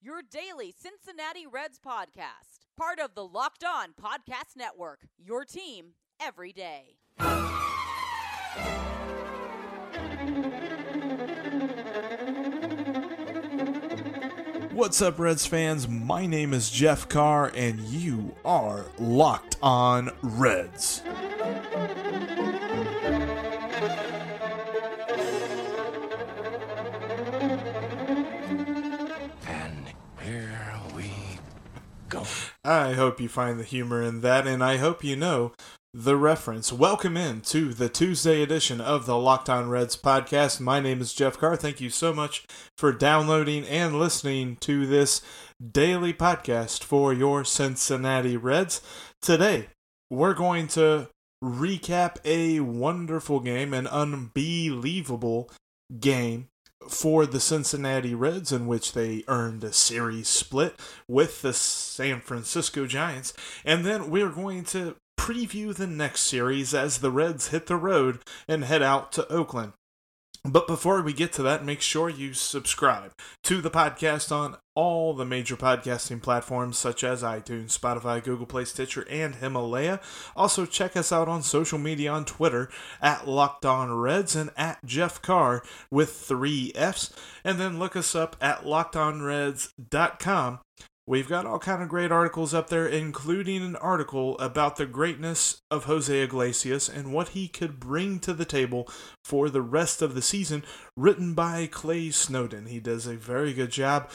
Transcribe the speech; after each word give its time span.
your 0.00 0.22
daily 0.22 0.72
Cincinnati 0.76 1.46
Reds 1.46 1.78
podcast, 1.84 2.60
part 2.76 3.00
of 3.00 3.14
the 3.14 3.24
Locked 3.24 3.64
On 3.64 3.88
Podcast 4.00 4.56
Network, 4.56 5.00
your 5.18 5.44
team 5.44 5.94
every 6.20 6.52
day. 6.52 6.98
What's 14.72 15.02
up, 15.02 15.18
Reds 15.18 15.44
fans? 15.44 15.88
My 15.88 16.26
name 16.26 16.54
is 16.54 16.70
Jeff 16.70 17.08
Carr, 17.08 17.50
and 17.56 17.80
you 17.80 18.36
are 18.44 18.84
Locked 18.98 19.56
On 19.60 20.10
Reds. 20.22 21.02
I 32.68 32.92
hope 32.92 33.18
you 33.18 33.30
find 33.30 33.58
the 33.58 33.64
humor 33.64 34.02
in 34.02 34.20
that, 34.20 34.46
and 34.46 34.62
I 34.62 34.76
hope 34.76 35.02
you 35.02 35.16
know 35.16 35.52
the 35.94 36.18
reference. 36.18 36.70
Welcome 36.70 37.16
in 37.16 37.40
to 37.40 37.72
the 37.72 37.88
Tuesday 37.88 38.42
edition 38.42 38.78
of 38.78 39.06
the 39.06 39.16
Locked 39.16 39.48
On 39.48 39.70
Reds 39.70 39.96
podcast. 39.96 40.60
My 40.60 40.78
name 40.78 41.00
is 41.00 41.14
Jeff 41.14 41.38
Carr. 41.38 41.56
Thank 41.56 41.80
you 41.80 41.88
so 41.88 42.12
much 42.12 42.44
for 42.76 42.92
downloading 42.92 43.64
and 43.64 43.98
listening 43.98 44.56
to 44.56 44.84
this 44.84 45.22
daily 45.72 46.12
podcast 46.12 46.84
for 46.84 47.14
your 47.14 47.42
Cincinnati 47.42 48.36
Reds. 48.36 48.82
Today, 49.22 49.68
we're 50.10 50.34
going 50.34 50.68
to 50.68 51.08
recap 51.42 52.16
a 52.26 52.60
wonderful 52.60 53.40
game, 53.40 53.72
an 53.72 53.86
unbelievable 53.86 55.50
game 56.00 56.48
for 56.88 57.26
the 57.26 57.40
Cincinnati 57.40 58.14
Reds, 58.14 58.52
in 58.52 58.66
which 58.66 58.92
they 58.92 59.24
earned 59.28 59.64
a 59.64 59.72
series 59.72 60.28
split 60.28 60.78
with 61.06 61.42
the 61.42 61.52
San 61.52 62.20
Francisco 62.20 62.86
Giants. 62.86 63.32
And 63.64 63.84
then 63.84 64.10
we're 64.10 64.30
going 64.30 64.64
to 64.64 64.96
preview 65.18 65.74
the 65.74 65.86
next 65.86 66.20
series 66.20 66.72
as 66.72 66.98
the 66.98 67.10
Reds 67.10 67.48
hit 67.48 67.66
the 67.66 67.76
road 67.76 68.20
and 68.46 68.64
head 68.64 68.82
out 68.82 69.12
to 69.12 69.30
Oakland. 69.30 69.72
But 70.48 70.66
before 70.66 71.02
we 71.02 71.12
get 71.12 71.34
to 71.34 71.42
that, 71.42 71.62
make 71.62 71.82
sure 71.82 72.08
you 72.08 72.32
subscribe 72.32 73.12
to 73.42 73.60
the 73.60 73.70
podcast 73.70 74.32
on 74.32 74.56
all 74.74 75.12
the 75.12 75.26
major 75.26 75.56
podcasting 75.56 76.22
platforms 76.22 76.78
such 76.78 77.04
as 77.04 77.22
iTunes, 77.22 77.78
Spotify, 77.78 78.24
Google 78.24 78.46
Play, 78.46 78.64
Stitcher, 78.64 79.06
and 79.10 79.34
Himalaya. 79.34 80.00
Also, 80.34 80.64
check 80.64 80.96
us 80.96 81.12
out 81.12 81.28
on 81.28 81.42
social 81.42 81.78
media 81.78 82.10
on 82.10 82.24
Twitter 82.24 82.70
at 83.02 83.28
Locked 83.28 83.66
On 83.66 83.92
Reds 83.92 84.34
and 84.34 84.48
at 84.56 84.82
Jeff 84.86 85.20
Carr 85.20 85.62
with 85.90 86.12
three 86.12 86.72
F's. 86.74 87.12
And 87.44 87.60
then 87.60 87.78
look 87.78 87.94
us 87.94 88.14
up 88.14 88.34
at 88.40 88.64
lockedonreds.com 88.64 90.60
We've 91.08 91.26
got 91.26 91.46
all 91.46 91.58
kind 91.58 91.82
of 91.82 91.88
great 91.88 92.12
articles 92.12 92.52
up 92.52 92.68
there, 92.68 92.86
including 92.86 93.62
an 93.62 93.76
article 93.76 94.38
about 94.38 94.76
the 94.76 94.84
greatness 94.84 95.62
of 95.70 95.84
Jose 95.84 96.14
Iglesias 96.14 96.86
and 96.86 97.14
what 97.14 97.28
he 97.28 97.48
could 97.48 97.80
bring 97.80 98.18
to 98.20 98.34
the 98.34 98.44
table 98.44 98.86
for 99.24 99.48
the 99.48 99.62
rest 99.62 100.02
of 100.02 100.14
the 100.14 100.20
season, 100.20 100.64
written 100.98 101.32
by 101.32 101.66
Clay 101.66 102.10
Snowden. 102.10 102.66
He 102.66 102.78
does 102.78 103.06
a 103.06 103.16
very 103.16 103.54
good 103.54 103.70
job 103.70 104.10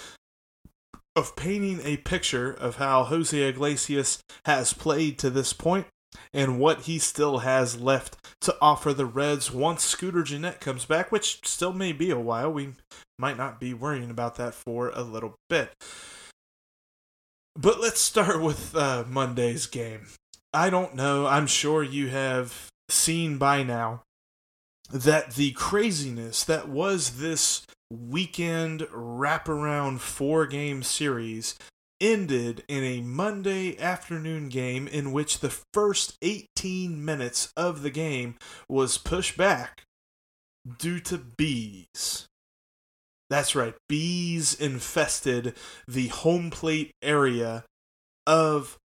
of 1.15 1.35
painting 1.35 1.81
a 1.83 1.97
picture 1.97 2.51
of 2.51 2.75
how 2.75 3.05
Jose 3.05 3.35
Iglesias 3.35 4.21
has 4.45 4.71
played 4.73 5.17
to 5.17 5.31
this 5.31 5.51
point 5.51 5.87
and 6.31 6.59
what 6.59 6.81
he 6.81 6.99
still 6.99 7.39
has 7.39 7.81
left 7.81 8.17
to 8.41 8.55
offer 8.61 8.93
the 8.93 9.07
Reds 9.07 9.51
once 9.51 9.83
Scooter 9.83 10.21
Gennett 10.21 10.61
comes 10.61 10.85
back, 10.85 11.11
which 11.11 11.39
still 11.43 11.73
may 11.73 11.91
be 11.91 12.11
a 12.11 12.19
while. 12.19 12.53
We 12.53 12.73
might 13.17 13.37
not 13.37 13.59
be 13.59 13.73
worrying 13.73 14.11
about 14.11 14.35
that 14.35 14.53
for 14.53 14.91
a 14.93 15.01
little 15.01 15.33
bit. 15.49 15.73
But 17.55 17.79
let's 17.79 17.99
start 17.99 18.41
with 18.41 18.75
uh, 18.75 19.05
Monday's 19.07 19.67
game. 19.67 20.07
I 20.53 20.69
don't 20.69 20.95
know. 20.95 21.27
I'm 21.27 21.47
sure 21.47 21.83
you 21.83 22.09
have 22.09 22.69
seen 22.89 23.37
by 23.37 23.63
now 23.63 24.03
that 24.91 25.35
the 25.35 25.51
craziness 25.51 26.43
that 26.43 26.67
was 26.67 27.17
this 27.17 27.65
weekend 27.91 28.81
wraparound 28.91 29.99
four 29.99 30.47
game 30.47 30.81
series 30.81 31.55
ended 32.01 32.63
in 32.67 32.83
a 32.83 33.01
Monday 33.01 33.79
afternoon 33.79 34.49
game 34.49 34.87
in 34.87 35.11
which 35.11 35.39
the 35.39 35.55
first 35.73 36.17
18 36.21 37.03
minutes 37.03 37.53
of 37.55 37.81
the 37.81 37.91
game 37.91 38.35
was 38.67 38.97
pushed 38.97 39.37
back 39.37 39.83
due 40.79 40.99
to 40.99 41.17
bees. 41.17 42.27
That's 43.33 43.55
right. 43.55 43.73
Bees 43.89 44.53
infested 44.53 45.55
the 45.87 46.09
home 46.09 46.51
plate 46.51 46.91
area 47.01 47.65
of 48.27 48.77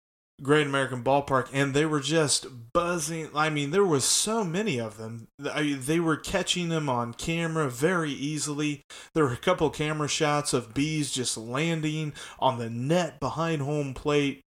Great 0.42 0.66
American 0.66 1.04
Ballpark, 1.04 1.50
and 1.52 1.74
they 1.74 1.84
were 1.84 2.00
just 2.00 2.46
buzzing. 2.72 3.28
I 3.34 3.50
mean, 3.50 3.72
there 3.72 3.84
was 3.84 4.06
so 4.06 4.44
many 4.44 4.80
of 4.80 4.96
them. 4.96 5.28
They 5.38 6.00
were 6.00 6.16
catching 6.16 6.70
them 6.70 6.88
on 6.88 7.12
camera 7.12 7.68
very 7.68 8.10
easily. 8.10 8.86
There 9.12 9.24
were 9.24 9.34
a 9.34 9.36
couple 9.36 9.68
camera 9.68 10.08
shots 10.08 10.54
of 10.54 10.72
bees 10.72 11.12
just 11.12 11.36
landing 11.36 12.14
on 12.38 12.56
the 12.56 12.70
net 12.70 13.20
behind 13.20 13.60
home 13.60 13.92
plate. 13.92 14.40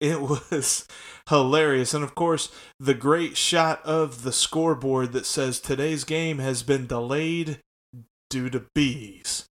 It 0.00 0.18
was 0.50 0.88
hilarious. 1.28 1.92
And 1.92 2.02
of 2.02 2.14
course, 2.14 2.50
the 2.80 2.94
great 2.94 3.36
shot 3.36 3.84
of 3.84 4.22
the 4.22 4.32
scoreboard 4.32 5.12
that 5.12 5.26
says 5.26 5.60
today's 5.60 6.04
game 6.04 6.38
has 6.38 6.62
been 6.62 6.86
delayed 6.86 7.58
due 8.32 8.48
to 8.48 8.64
bees. 8.74 9.44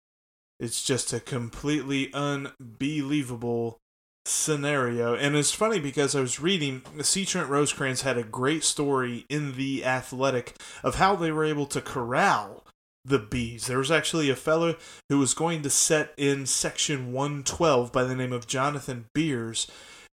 It's 0.57 0.81
just 0.81 1.11
a 1.11 1.19
completely 1.19 2.13
unbelievable 2.13 3.77
scenario. 4.25 5.15
And 5.15 5.35
it's 5.35 5.51
funny 5.51 5.79
because 5.79 6.15
I 6.15 6.21
was 6.21 6.39
reading, 6.39 6.83
C. 7.01 7.25
Trent 7.25 7.49
Rosecrans 7.49 8.03
had 8.03 8.17
a 8.17 8.23
great 8.23 8.63
story 8.63 9.25
in 9.27 9.57
The 9.57 9.83
Athletic 9.83 10.55
of 10.81 10.95
how 10.95 11.17
they 11.17 11.29
were 11.29 11.43
able 11.43 11.65
to 11.65 11.81
corral 11.81 12.63
the 13.03 13.19
bees. 13.19 13.67
There 13.67 13.79
was 13.79 13.91
actually 13.91 14.29
a 14.29 14.35
fellow 14.35 14.77
who 15.09 15.19
was 15.19 15.33
going 15.33 15.61
to 15.63 15.69
set 15.69 16.13
in 16.15 16.45
section 16.45 17.11
112 17.11 17.91
by 17.91 18.05
the 18.05 18.15
name 18.15 18.31
of 18.31 18.47
Jonathan 18.47 19.07
Beers 19.13 19.67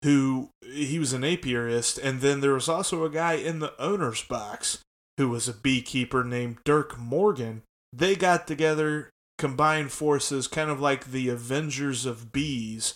who 0.04 0.50
he 0.62 1.00
was 1.00 1.14
an 1.14 1.22
apiarist 1.22 1.98
and 2.04 2.20
then 2.20 2.42
there 2.42 2.54
was 2.54 2.68
also 2.68 3.06
a 3.06 3.10
guy 3.10 3.34
in 3.34 3.60
the 3.60 3.74
owner's 3.82 4.22
box 4.22 4.80
who 5.18 5.30
was 5.30 5.48
a 5.48 5.54
beekeeper 5.54 6.26
named 6.26 6.58
Dirk 6.66 7.00
Morgan 7.00 7.62
they 7.96 8.16
got 8.16 8.48
together, 8.48 9.12
combined 9.38 9.92
forces, 9.92 10.48
kind 10.48 10.70
of 10.70 10.80
like 10.80 11.12
the 11.12 11.30
Avengers 11.30 12.06
of 12.06 12.32
Bees 12.32 12.96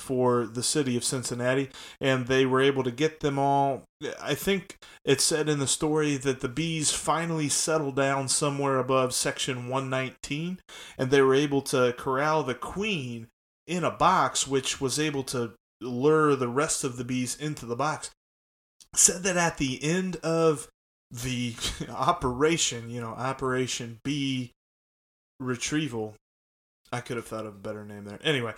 for 0.00 0.44
the 0.44 0.62
city 0.62 0.96
of 0.96 1.04
Cincinnati, 1.04 1.70
and 2.00 2.26
they 2.26 2.44
were 2.44 2.60
able 2.60 2.82
to 2.82 2.90
get 2.90 3.20
them 3.20 3.38
all. 3.38 3.84
I 4.20 4.34
think 4.34 4.76
it 5.04 5.20
said 5.20 5.48
in 5.48 5.60
the 5.60 5.66
story 5.66 6.16
that 6.18 6.40
the 6.40 6.48
bees 6.48 6.90
finally 6.92 7.48
settled 7.48 7.96
down 7.96 8.28
somewhere 8.28 8.78
above 8.78 9.14
section 9.14 9.68
119, 9.68 10.60
and 10.98 11.10
they 11.10 11.22
were 11.22 11.34
able 11.34 11.62
to 11.62 11.94
corral 11.96 12.42
the 12.42 12.54
queen 12.54 13.28
in 13.66 13.82
a 13.82 13.90
box, 13.90 14.46
which 14.46 14.78
was 14.78 14.98
able 14.98 15.22
to 15.24 15.52
lure 15.80 16.36
the 16.36 16.48
rest 16.48 16.84
of 16.84 16.98
the 16.98 17.04
bees 17.04 17.34
into 17.36 17.64
the 17.64 17.76
box, 17.76 18.10
said 18.94 19.22
that 19.22 19.38
at 19.38 19.56
the 19.56 19.82
end 19.82 20.16
of 20.16 20.68
the 21.10 21.54
operation, 21.90 22.90
you 22.90 23.00
know, 23.00 23.10
Operation 23.10 23.98
B 24.04 24.52
Retrieval, 25.40 26.14
I 26.92 27.00
could 27.00 27.16
have 27.16 27.26
thought 27.26 27.46
of 27.46 27.54
a 27.54 27.58
better 27.58 27.84
name 27.84 28.04
there. 28.04 28.18
Anyway, 28.22 28.54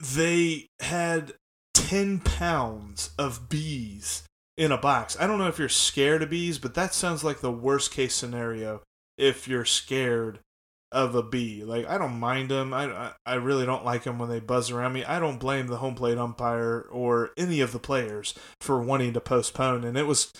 they 0.00 0.66
had 0.80 1.34
10 1.74 2.20
pounds 2.20 3.10
of 3.18 3.48
bees 3.48 4.24
in 4.56 4.72
a 4.72 4.78
box. 4.78 5.16
I 5.18 5.26
don't 5.26 5.38
know 5.38 5.48
if 5.48 5.58
you're 5.58 5.68
scared 5.68 6.22
of 6.22 6.30
bees, 6.30 6.58
but 6.58 6.74
that 6.74 6.94
sounds 6.94 7.24
like 7.24 7.40
the 7.40 7.52
worst 7.52 7.92
case 7.92 8.14
scenario 8.14 8.82
if 9.16 9.48
you're 9.48 9.64
scared 9.64 10.40
of 10.92 11.14
a 11.14 11.22
bee. 11.22 11.64
Like 11.64 11.86
I 11.86 11.98
don't 11.98 12.18
mind 12.18 12.50
them. 12.50 12.74
I, 12.74 12.84
I 12.86 13.12
I 13.24 13.34
really 13.34 13.64
don't 13.64 13.84
like 13.84 14.02
them 14.02 14.18
when 14.18 14.28
they 14.28 14.40
buzz 14.40 14.70
around 14.70 14.92
me. 14.92 15.04
I 15.04 15.18
don't 15.20 15.38
blame 15.38 15.68
the 15.68 15.76
home 15.76 15.94
plate 15.94 16.18
umpire 16.18 16.80
or 16.90 17.30
any 17.36 17.60
of 17.60 17.72
the 17.72 17.78
players 17.78 18.34
for 18.60 18.82
wanting 18.82 19.12
to 19.12 19.20
postpone. 19.20 19.84
And 19.84 19.96
it 19.96 20.06
was 20.06 20.32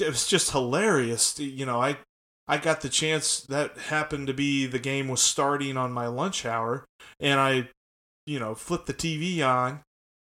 it 0.00 0.08
was 0.08 0.26
just 0.26 0.52
hilarious. 0.52 1.38
You 1.38 1.66
know, 1.66 1.80
I 1.80 1.98
I 2.46 2.58
got 2.58 2.80
the 2.80 2.88
chance 2.88 3.40
that 3.40 3.76
happened 3.76 4.26
to 4.28 4.34
be 4.34 4.66
the 4.66 4.78
game 4.78 5.08
was 5.08 5.20
starting 5.20 5.76
on 5.76 5.92
my 5.92 6.06
lunch 6.06 6.46
hour, 6.46 6.84
and 7.20 7.40
I, 7.40 7.68
you 8.26 8.38
know, 8.38 8.54
flipped 8.54 8.86
the 8.86 8.94
TV 8.94 9.46
on 9.46 9.80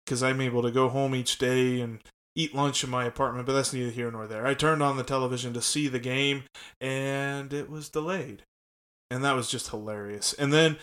because 0.06 0.23
I'm 0.23 0.41
able 0.41 0.62
to 0.62 0.71
go 0.71 0.89
home 0.89 1.15
each 1.15 1.38
day 1.38 1.81
and 1.81 2.00
eat 2.35 2.56
lunch 2.56 2.83
in 2.83 2.89
my 2.89 3.06
apartment. 3.06 3.45
But 3.45 3.53
that's 3.53 3.73
neither 3.73 3.91
here 3.91 4.12
nor 4.12 4.27
there. 4.27 4.45
I 4.47 4.53
turned 4.53 4.83
on 4.83 4.97
the 4.97 5.03
television 5.03 5.53
to 5.53 5.62
see 5.62 5.88
the 5.88 6.00
game, 6.00 6.44
and 6.79 7.51
it 7.53 7.69
was 7.69 7.89
delayed 7.89 8.44
and 9.12 9.23
that 9.23 9.35
was 9.35 9.50
just 9.50 9.69
hilarious. 9.69 10.33
And 10.33 10.51
then 10.51 10.77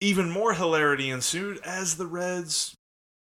even 0.00 0.30
more 0.30 0.54
hilarity 0.54 1.10
ensued 1.10 1.58
as 1.64 1.96
the 1.96 2.06
Reds, 2.06 2.74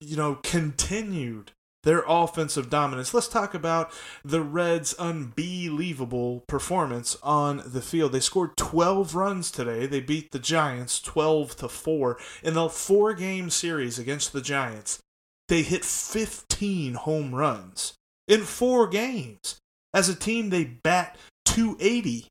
you 0.00 0.16
know, 0.16 0.36
continued 0.42 1.52
their 1.86 2.02
offensive 2.08 2.68
dominance. 2.68 3.14
Let's 3.14 3.28
talk 3.28 3.54
about 3.54 3.92
the 4.24 4.42
Reds' 4.42 4.92
unbelievable 4.94 6.42
performance 6.48 7.16
on 7.22 7.62
the 7.64 7.80
field. 7.80 8.10
They 8.10 8.18
scored 8.18 8.56
12 8.56 9.14
runs 9.14 9.52
today. 9.52 9.86
They 9.86 10.00
beat 10.00 10.32
the 10.32 10.40
Giants 10.40 11.00
12 11.00 11.54
to 11.58 11.68
4 11.68 12.18
in 12.42 12.54
the 12.54 12.68
four-game 12.68 13.50
series 13.50 14.00
against 14.00 14.32
the 14.32 14.40
Giants. 14.40 14.98
They 15.46 15.62
hit 15.62 15.84
15 15.84 16.94
home 16.94 17.32
runs 17.32 17.94
in 18.26 18.42
4 18.42 18.88
games. 18.88 19.58
As 19.94 20.08
a 20.08 20.16
team 20.16 20.50
they 20.50 20.64
bat 20.64 21.16
280 21.44 22.26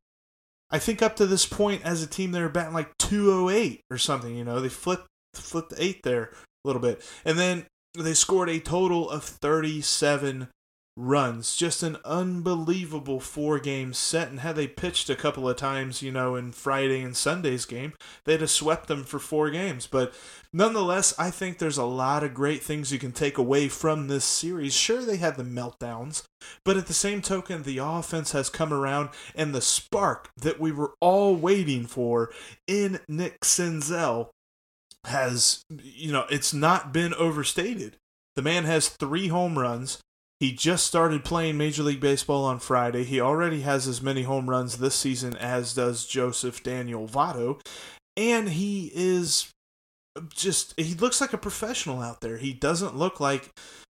I 0.69 0.79
think 0.79 1.01
up 1.01 1.15
to 1.15 1.25
this 1.25 1.45
point 1.45 1.85
as 1.85 2.03
a 2.03 2.07
team 2.07 2.31
they 2.33 2.41
were 2.41 2.49
batting 2.49 2.73
like 2.73 2.97
208 2.97 3.81
or 3.89 3.97
something, 3.97 4.35
you 4.35 4.43
know. 4.43 4.59
They 4.59 4.67
flipped 4.67 5.07
flipped 5.33 5.69
the 5.69 5.81
8 5.81 6.03
there 6.03 6.23
a 6.23 6.67
little 6.67 6.81
bit. 6.81 7.01
And 7.23 7.39
then 7.39 7.65
they 7.97 8.13
scored 8.13 8.49
a 8.49 8.59
total 8.59 9.09
of 9.09 9.23
37 9.23 10.49
runs. 10.97 11.55
Just 11.55 11.83
an 11.83 11.97
unbelievable 12.05 13.19
four 13.19 13.59
game 13.59 13.93
set. 13.93 14.29
And 14.29 14.39
had 14.39 14.55
they 14.55 14.67
pitched 14.67 15.09
a 15.09 15.15
couple 15.15 15.47
of 15.49 15.57
times, 15.57 16.01
you 16.01 16.11
know, 16.11 16.35
in 16.35 16.51
Friday 16.51 17.01
and 17.01 17.15
Sunday's 17.15 17.65
game, 17.65 17.93
they'd 18.23 18.41
have 18.41 18.49
swept 18.49 18.87
them 18.87 19.03
for 19.03 19.19
four 19.19 19.49
games. 19.49 19.87
But 19.87 20.13
nonetheless, 20.53 21.13
I 21.19 21.31
think 21.31 21.57
there's 21.57 21.77
a 21.77 21.85
lot 21.85 22.23
of 22.23 22.33
great 22.33 22.63
things 22.63 22.91
you 22.91 22.99
can 22.99 23.11
take 23.11 23.37
away 23.37 23.67
from 23.67 24.07
this 24.07 24.25
series. 24.25 24.73
Sure, 24.73 25.03
they 25.03 25.17
had 25.17 25.35
the 25.35 25.43
meltdowns, 25.43 26.23
but 26.63 26.77
at 26.77 26.87
the 26.87 26.93
same 26.93 27.21
token, 27.21 27.63
the 27.63 27.79
offense 27.79 28.31
has 28.31 28.49
come 28.49 28.71
around, 28.71 29.09
and 29.35 29.53
the 29.53 29.61
spark 29.61 30.29
that 30.37 30.59
we 30.59 30.71
were 30.71 30.93
all 31.01 31.35
waiting 31.35 31.85
for 31.85 32.31
in 32.67 32.99
Nick 33.07 33.41
Senzel 33.41 34.29
has, 35.07 35.63
you 35.69 36.11
know, 36.11 36.25
it's 36.29 36.53
not 36.53 36.93
been 36.93 37.13
overstated. 37.13 37.97
The 38.35 38.41
man 38.41 38.65
has 38.65 38.89
three 38.89 39.27
home 39.27 39.57
runs. 39.57 39.99
He 40.39 40.51
just 40.51 40.85
started 40.85 41.23
playing 41.23 41.57
Major 41.57 41.83
League 41.83 42.01
Baseball 42.01 42.43
on 42.43 42.59
Friday. 42.59 43.03
He 43.03 43.21
already 43.21 43.61
has 43.61 43.87
as 43.87 44.01
many 44.01 44.23
home 44.23 44.49
runs 44.49 44.77
this 44.77 44.95
season 44.95 45.37
as 45.37 45.73
does 45.73 46.05
Joseph 46.05 46.61
Daniel 46.61 47.07
Votto. 47.07 47.61
And 48.17 48.49
he 48.49 48.91
is 48.93 49.49
just, 50.29 50.73
he 50.77 50.93
looks 50.93 51.21
like 51.21 51.33
a 51.33 51.37
professional 51.37 52.01
out 52.01 52.21
there. 52.21 52.37
He 52.37 52.53
doesn't 52.53 52.97
look 52.97 53.19
like 53.19 53.49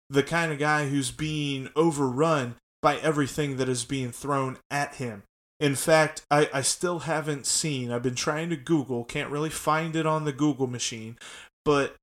the 0.09 0.23
kind 0.23 0.51
of 0.51 0.59
guy 0.59 0.89
who's 0.89 1.11
being 1.11 1.69
overrun 1.75 2.55
by 2.81 2.97
everything 2.97 3.55
that 3.57 3.69
is 3.69 3.85
being 3.85 4.11
thrown 4.11 4.57
at 4.69 4.95
him. 4.95 5.23
In 5.63 5.75
fact, 5.75 6.25
I, 6.29 6.49
I 6.53 6.59
still 6.59 6.99
haven't 6.99 7.45
seen, 7.45 7.89
I've 7.89 8.03
been 8.03 8.15
trying 8.15 8.49
to 8.49 8.57
Google, 8.57 9.05
can't 9.05 9.29
really 9.29 9.49
find 9.49 9.95
it 9.95 10.05
on 10.05 10.25
the 10.25 10.33
Google 10.33 10.67
machine, 10.67 11.17
but 11.63 11.95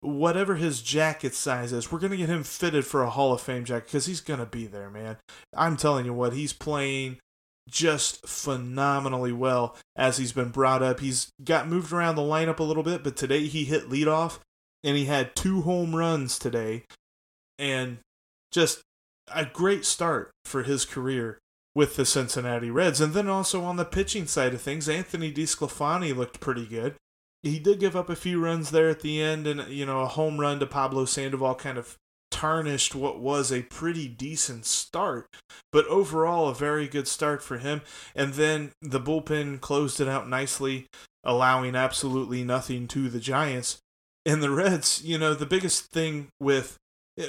whatever 0.00 0.54
his 0.54 0.80
jacket 0.80 1.34
size 1.34 1.72
is, 1.72 1.90
we're 1.90 1.98
going 1.98 2.12
to 2.12 2.16
get 2.16 2.28
him 2.28 2.44
fitted 2.44 2.86
for 2.86 3.02
a 3.02 3.10
Hall 3.10 3.32
of 3.32 3.40
Fame 3.40 3.64
jacket 3.64 3.86
because 3.86 4.06
he's 4.06 4.20
going 4.20 4.38
to 4.38 4.46
be 4.46 4.68
there, 4.68 4.90
man. 4.90 5.16
I'm 5.56 5.76
telling 5.76 6.06
you 6.06 6.14
what, 6.14 6.34
he's 6.34 6.52
playing 6.52 7.16
just 7.68 8.24
phenomenally 8.28 9.32
well 9.32 9.76
as 9.96 10.18
he's 10.18 10.30
been 10.30 10.50
brought 10.50 10.80
up. 10.80 11.00
He's 11.00 11.32
got 11.42 11.66
moved 11.66 11.92
around 11.92 12.14
the 12.14 12.22
lineup 12.22 12.60
a 12.60 12.62
little 12.62 12.84
bit, 12.84 13.02
but 13.02 13.16
today 13.16 13.48
he 13.48 13.64
hit 13.64 13.90
leadoff 13.90 14.38
and 14.84 14.96
he 14.96 15.06
had 15.06 15.34
two 15.34 15.62
home 15.62 15.96
runs 15.96 16.38
today 16.38 16.84
and 17.58 17.98
just 18.52 18.82
a 19.34 19.46
great 19.46 19.84
start 19.84 20.30
for 20.44 20.62
his 20.62 20.84
career 20.84 21.40
with 21.74 21.96
the 21.96 22.04
Cincinnati 22.04 22.70
Reds. 22.70 23.00
And 23.00 23.14
then 23.14 23.28
also 23.28 23.64
on 23.64 23.76
the 23.76 23.84
pitching 23.84 24.26
side 24.26 24.54
of 24.54 24.60
things, 24.60 24.88
Anthony 24.88 25.32
DeSclafani 25.32 26.14
looked 26.14 26.40
pretty 26.40 26.66
good 26.66 26.96
he 27.42 27.58
did 27.58 27.80
give 27.80 27.96
up 27.96 28.10
a 28.10 28.16
few 28.16 28.42
runs 28.42 28.70
there 28.70 28.88
at 28.88 29.00
the 29.00 29.20
end, 29.22 29.46
and 29.46 29.68
you 29.68 29.86
know 29.86 30.00
a 30.00 30.06
home 30.06 30.38
run 30.38 30.60
to 30.60 30.66
Pablo 30.66 31.04
Sandoval 31.04 31.54
kind 31.54 31.78
of 31.78 31.96
tarnished 32.30 32.94
what 32.94 33.18
was 33.18 33.50
a 33.50 33.62
pretty 33.62 34.06
decent 34.08 34.66
start, 34.66 35.26
but 35.72 35.86
overall 35.86 36.48
a 36.48 36.54
very 36.54 36.86
good 36.86 37.08
start 37.08 37.42
for 37.42 37.58
him. 37.58 37.80
And 38.14 38.34
then 38.34 38.72
the 38.80 39.00
bullpen 39.00 39.60
closed 39.60 40.00
it 40.00 40.08
out 40.08 40.28
nicely, 40.28 40.86
allowing 41.24 41.74
absolutely 41.74 42.44
nothing 42.44 42.86
to 42.88 43.08
the 43.08 43.20
Giants. 43.20 43.78
And 44.24 44.42
the 44.42 44.50
Reds, 44.50 45.02
you 45.02 45.18
know, 45.18 45.34
the 45.34 45.46
biggest 45.46 45.86
thing 45.86 46.28
with 46.38 46.76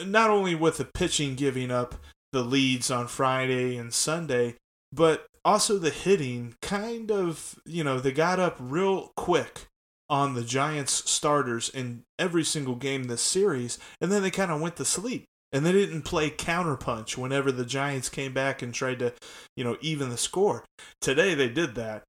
not 0.06 0.30
only 0.30 0.56
with 0.56 0.78
the 0.78 0.86
pitching 0.86 1.36
giving 1.36 1.72
up 1.72 1.96
the 2.32 2.44
leads 2.44 2.90
on 2.90 3.08
Friday 3.08 3.78
and 3.78 3.94
Sunday, 3.94 4.56
but 4.92 5.28
also 5.44 5.78
the 5.78 5.90
hitting 5.90 6.56
kind 6.62 7.12
of, 7.12 7.60
you 7.66 7.84
know, 7.84 8.00
they 8.00 8.12
got 8.12 8.40
up 8.40 8.58
real 8.60 9.12
quick 9.16 9.68
on 10.10 10.34
the 10.34 10.44
Giants 10.44 11.10
starters 11.10 11.70
in 11.70 12.04
every 12.20 12.44
single 12.44 12.76
game 12.76 13.06
this 13.06 13.22
series, 13.22 13.80
and 14.02 14.12
then 14.12 14.22
they 14.22 14.32
kind 14.32 14.52
of 14.52 14.62
went 14.62 14.76
to 14.76 14.86
sleep. 14.86 15.26
And 15.54 15.66
they 15.66 15.74
didn't 15.74 16.04
play 16.04 16.30
counterpunch 16.30 17.18
whenever 17.18 17.52
the 17.52 17.66
Giants 17.66 18.08
came 18.08 18.34
back 18.34 18.62
and 18.62 18.74
tried 18.74 19.00
to, 19.00 19.14
you 19.58 19.66
know, 19.66 19.78
even 19.82 20.10
the 20.10 20.18
score. 20.18 20.64
Today 21.02 21.34
they 21.34 21.50
did 21.50 21.76
that. 21.76 22.04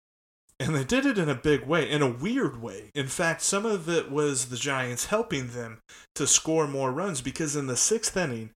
And 0.60 0.76
they 0.76 0.84
did 0.84 1.06
it 1.06 1.18
in 1.18 1.28
a 1.28 1.34
big 1.34 1.66
way, 1.66 1.90
in 1.90 2.02
a 2.02 2.10
weird 2.10 2.62
way. 2.62 2.90
In 2.94 3.08
fact, 3.08 3.42
some 3.42 3.66
of 3.66 3.88
it 3.88 4.12
was 4.12 4.46
the 4.46 4.56
Giants 4.56 5.06
helping 5.06 5.48
them 5.48 5.80
to 6.14 6.24
score 6.24 6.68
more 6.68 6.92
runs 6.92 7.20
because 7.20 7.56
in 7.56 7.66
the 7.66 7.76
sixth 7.76 8.16
inning, 8.16 8.50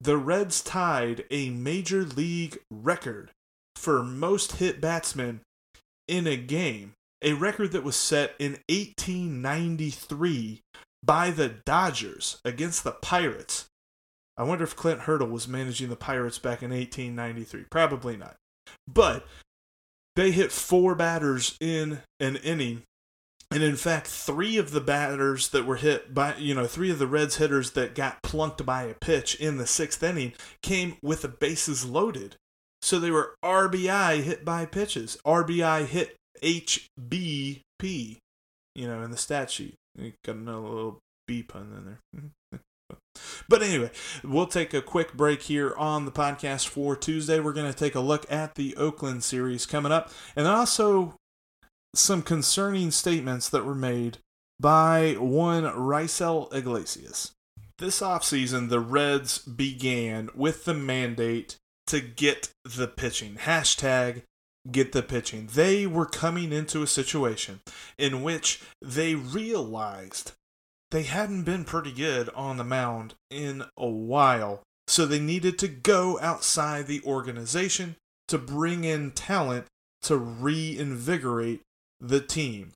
the 0.00 0.16
Reds 0.16 0.62
tied 0.62 1.24
a 1.30 1.50
major 1.50 2.04
league 2.04 2.58
record 2.70 3.30
for 3.76 4.02
most 4.02 4.52
hit 4.52 4.80
batsmen 4.80 5.40
in 6.08 6.26
a 6.26 6.36
game 6.36 6.94
a 7.22 7.34
record 7.34 7.72
that 7.72 7.84
was 7.84 7.96
set 7.96 8.34
in 8.38 8.52
1893 8.68 10.62
by 11.02 11.30
the 11.30 11.48
Dodgers 11.48 12.40
against 12.44 12.84
the 12.84 12.92
Pirates. 12.92 13.66
I 14.36 14.44
wonder 14.44 14.64
if 14.64 14.76
Clint 14.76 15.00
Hurdle 15.00 15.28
was 15.28 15.48
managing 15.48 15.90
the 15.90 15.96
Pirates 15.96 16.38
back 16.38 16.62
in 16.62 16.70
1893. 16.70 17.64
Probably 17.70 18.16
not. 18.16 18.36
But 18.88 19.26
they 20.16 20.30
hit 20.30 20.50
four 20.50 20.94
batters 20.94 21.56
in 21.60 22.00
an 22.18 22.36
inning. 22.36 22.84
And 23.52 23.64
in 23.64 23.76
fact, 23.76 24.06
three 24.06 24.58
of 24.58 24.70
the 24.70 24.80
batters 24.80 25.48
that 25.48 25.66
were 25.66 25.76
hit 25.76 26.14
by, 26.14 26.36
you 26.36 26.54
know, 26.54 26.66
three 26.66 26.90
of 26.90 27.00
the 27.00 27.08
Reds 27.08 27.36
hitters 27.36 27.72
that 27.72 27.96
got 27.96 28.22
plunked 28.22 28.64
by 28.64 28.84
a 28.84 28.94
pitch 28.94 29.34
in 29.34 29.58
the 29.58 29.66
sixth 29.66 30.02
inning 30.02 30.34
came 30.62 30.96
with 31.02 31.22
the 31.22 31.28
bases 31.28 31.84
loaded. 31.84 32.36
So 32.82 32.98
they 32.98 33.10
were 33.10 33.34
RBI 33.44 34.22
hit 34.22 34.44
by 34.44 34.66
pitches, 34.66 35.18
RBI 35.26 35.86
hit 35.86 36.16
HBP, 36.42 38.18
you 38.74 38.88
know, 38.88 39.02
in 39.02 39.10
the 39.10 39.16
stat 39.16 39.50
sheet. 39.50 39.74
You 39.96 40.12
got 40.24 40.36
another 40.36 40.60
little 40.60 40.98
B 41.26 41.42
pun 41.42 41.98
in 42.12 42.20
there. 42.20 42.60
but 43.48 43.62
anyway, 43.62 43.90
we'll 44.22 44.46
take 44.46 44.72
a 44.72 44.80
quick 44.80 45.14
break 45.14 45.42
here 45.42 45.74
on 45.76 46.04
the 46.04 46.12
podcast 46.12 46.68
for 46.68 46.94
Tuesday. 46.94 47.40
We're 47.40 47.52
going 47.52 47.70
to 47.70 47.78
take 47.78 47.96
a 47.96 48.00
look 48.00 48.30
at 48.30 48.54
the 48.54 48.76
Oakland 48.76 49.24
series 49.24 49.66
coming 49.66 49.92
up 49.92 50.10
and 50.36 50.46
also 50.46 51.16
some 51.94 52.22
concerning 52.22 52.90
statements 52.90 53.48
that 53.48 53.64
were 53.64 53.74
made 53.74 54.18
by 54.58 55.14
one 55.18 55.64
Raisel 55.64 56.52
Iglesias. 56.54 57.32
This 57.78 58.00
offseason, 58.00 58.68
the 58.68 58.80
Reds 58.80 59.38
began 59.38 60.28
with 60.34 60.64
the 60.66 60.74
mandate 60.74 61.56
to 61.86 62.00
get 62.00 62.50
the 62.64 62.86
pitching. 62.86 63.36
Hashtag 63.36 64.22
get 64.70 64.92
the 64.92 65.02
pitching. 65.02 65.48
They 65.52 65.86
were 65.86 66.06
coming 66.06 66.52
into 66.52 66.82
a 66.82 66.86
situation 66.86 67.60
in 67.98 68.22
which 68.22 68.60
they 68.82 69.14
realized 69.14 70.32
they 70.90 71.04
hadn't 71.04 71.44
been 71.44 71.64
pretty 71.64 71.92
good 71.92 72.28
on 72.30 72.56
the 72.56 72.64
mound 72.64 73.14
in 73.30 73.64
a 73.76 73.88
while. 73.88 74.62
So 74.86 75.06
they 75.06 75.20
needed 75.20 75.58
to 75.60 75.68
go 75.68 76.18
outside 76.20 76.86
the 76.86 77.00
organization 77.04 77.96
to 78.28 78.38
bring 78.38 78.84
in 78.84 79.12
talent 79.12 79.66
to 80.02 80.16
reinvigorate 80.16 81.60
the 82.00 82.20
team. 82.20 82.72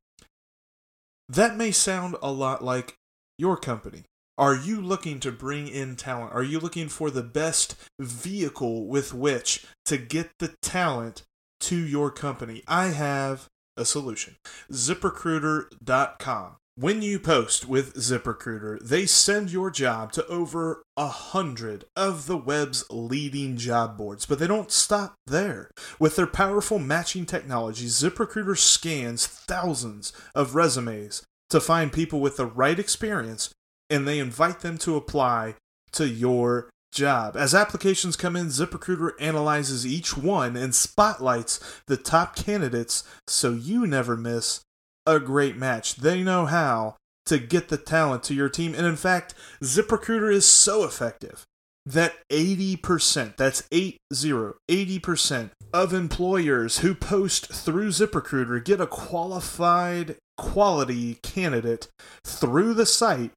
That 1.28 1.56
may 1.56 1.70
sound 1.70 2.16
a 2.22 2.30
lot 2.30 2.62
like 2.62 2.96
your 3.38 3.56
company. 3.56 4.04
Are 4.36 4.54
you 4.54 4.80
looking 4.80 5.20
to 5.20 5.30
bring 5.30 5.68
in 5.68 5.96
talent? 5.96 6.32
Are 6.34 6.42
you 6.42 6.58
looking 6.58 6.88
for 6.88 7.10
the 7.10 7.22
best 7.22 7.76
vehicle 8.00 8.86
with 8.86 9.14
which 9.14 9.64
to 9.86 9.96
get 9.96 10.30
the 10.38 10.54
talent 10.60 11.22
to 11.60 11.76
your 11.76 12.10
company? 12.10 12.62
I 12.66 12.86
have 12.86 13.48
a 13.76 13.84
solution. 13.84 14.36
ZipRecruiter.com. 14.72 16.56
When 16.76 17.02
you 17.02 17.20
post 17.20 17.68
with 17.68 17.94
ZipRecruiter, 17.94 18.80
they 18.80 19.06
send 19.06 19.52
your 19.52 19.70
job 19.70 20.10
to 20.12 20.26
over 20.26 20.82
a 20.96 21.06
hundred 21.06 21.84
of 21.94 22.26
the 22.26 22.36
web's 22.36 22.84
leading 22.90 23.56
job 23.56 23.96
boards, 23.96 24.26
but 24.26 24.40
they 24.40 24.48
don't 24.48 24.72
stop 24.72 25.14
there. 25.24 25.70
With 26.00 26.16
their 26.16 26.26
powerful 26.26 26.80
matching 26.80 27.26
technology, 27.26 27.86
ZipRecruiter 27.86 28.58
scans 28.58 29.24
thousands 29.24 30.12
of 30.34 30.56
resumes 30.56 31.22
to 31.50 31.60
find 31.60 31.92
people 31.92 32.18
with 32.18 32.38
the 32.38 32.46
right 32.46 32.80
experience, 32.80 33.50
and 33.88 34.04
they 34.04 34.18
invite 34.18 34.58
them 34.58 34.76
to 34.78 34.96
apply 34.96 35.54
to 35.92 36.08
your 36.08 36.70
job. 36.92 37.36
As 37.36 37.54
applications 37.54 38.16
come 38.16 38.34
in, 38.34 38.48
ZipRecruiter 38.48 39.12
analyzes 39.20 39.86
each 39.86 40.16
one 40.16 40.56
and 40.56 40.74
spotlights 40.74 41.60
the 41.86 41.96
top 41.96 42.34
candidates 42.34 43.04
so 43.28 43.52
you 43.52 43.86
never 43.86 44.16
miss 44.16 44.64
a 45.06 45.20
great 45.20 45.56
match. 45.56 45.96
They 45.96 46.22
know 46.22 46.46
how 46.46 46.96
to 47.26 47.38
get 47.38 47.68
the 47.68 47.76
talent 47.76 48.22
to 48.24 48.34
your 48.34 48.48
team. 48.48 48.74
And 48.74 48.86
in 48.86 48.96
fact, 48.96 49.34
ZipRecruiter 49.62 50.32
is 50.32 50.46
so 50.46 50.84
effective 50.84 51.44
that 51.86 52.14
80%, 52.30 53.36
that's 53.36 53.62
80, 53.70 53.98
80% 54.12 55.50
of 55.72 55.92
employers 55.92 56.78
who 56.78 56.94
post 56.94 57.52
through 57.52 57.88
ZipRecruiter 57.88 58.64
get 58.64 58.80
a 58.80 58.86
qualified 58.86 60.16
quality 60.36 61.18
candidate 61.22 61.88
through 62.24 62.74
the 62.74 62.86
site 62.86 63.32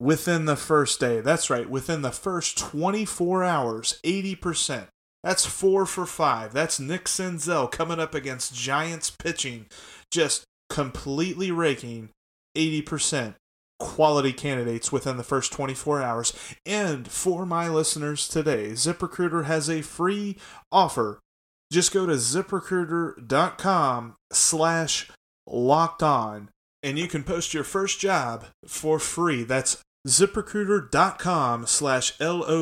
within 0.00 0.46
the 0.46 0.56
first 0.56 1.00
day. 1.00 1.20
That's 1.20 1.50
right, 1.50 1.68
within 1.68 2.02
the 2.02 2.10
first 2.10 2.58
24 2.58 3.44
hours, 3.44 4.00
80%. 4.04 4.86
That's 5.22 5.46
four 5.46 5.86
for 5.86 6.06
five. 6.06 6.52
That's 6.52 6.80
Nick 6.80 7.04
Senzel 7.04 7.70
coming 7.70 8.00
up 8.00 8.14
against 8.14 8.54
Giants 8.54 9.10
pitching, 9.10 9.66
just 10.10 10.44
completely 10.72 11.50
raking 11.50 12.08
80% 12.56 13.34
quality 13.78 14.32
candidates 14.32 14.90
within 14.90 15.18
the 15.18 15.22
first 15.22 15.52
24 15.52 16.00
hours. 16.00 16.32
And 16.64 17.06
for 17.06 17.44
my 17.44 17.68
listeners 17.68 18.26
today, 18.26 18.70
ZipRecruiter 18.70 19.44
has 19.44 19.68
a 19.68 19.82
free 19.82 20.38
offer. 20.70 21.20
Just 21.70 21.92
go 21.92 22.06
to 22.06 22.14
ziprecruiter.com 22.14 24.14
slash 24.32 25.10
locked 25.46 26.02
on 26.02 26.48
and 26.82 26.98
you 26.98 27.06
can 27.06 27.22
post 27.22 27.52
your 27.52 27.64
first 27.64 28.00
job 28.00 28.46
for 28.66 28.98
free. 28.98 29.44
That's 29.44 29.82
ziprecruiter.com 30.08 31.66
slash 31.66 32.14
L-O-C-K-E-D-O-N. 32.18 32.58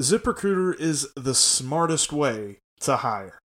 ZipRecruiter 0.00 0.80
is 0.80 1.12
the 1.14 1.34
smartest 1.34 2.12
way 2.12 2.60
to 2.80 2.96
hire. 2.96 3.39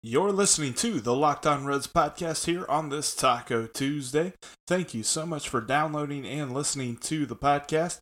You're 0.00 0.30
listening 0.30 0.74
to 0.74 1.00
the 1.00 1.12
Locked 1.12 1.44
On 1.44 1.64
Reds 1.64 1.88
podcast 1.88 2.44
here 2.44 2.64
on 2.68 2.88
this 2.88 3.16
Taco 3.16 3.66
Tuesday. 3.66 4.32
Thank 4.68 4.94
you 4.94 5.02
so 5.02 5.26
much 5.26 5.48
for 5.48 5.60
downloading 5.60 6.24
and 6.24 6.54
listening 6.54 6.98
to 6.98 7.26
the 7.26 7.34
podcast. 7.34 7.98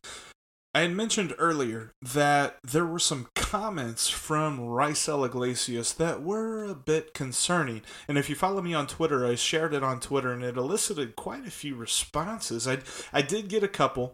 I 0.75 0.81
had 0.81 0.91
mentioned 0.91 1.33
earlier 1.39 1.93
that 2.03 2.57
there 2.63 2.85
were 2.85 2.99
some 2.99 3.29
comments 3.33 4.09
from 4.09 4.59
Raisel 4.59 5.25
Iglesias 5.25 5.93
that 5.93 6.21
were 6.21 6.65
a 6.65 6.75
bit 6.75 7.15
concerning. 7.15 7.81
And 8.07 8.15
if 8.15 8.29
you 8.29 8.35
follow 8.35 8.61
me 8.61 8.75
on 8.75 8.85
Twitter, 8.85 9.25
I 9.25 9.33
shared 9.33 9.73
it 9.73 9.81
on 9.81 9.99
Twitter 9.99 10.31
and 10.31 10.43
it 10.43 10.55
elicited 10.55 11.15
quite 11.15 11.47
a 11.47 11.51
few 11.51 11.73
responses. 11.73 12.67
I, 12.67 12.77
I 13.11 13.23
did 13.23 13.49
get 13.49 13.63
a 13.63 13.67
couple 13.67 14.13